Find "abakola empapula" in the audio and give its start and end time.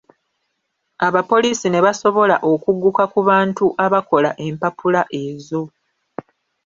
3.85-5.01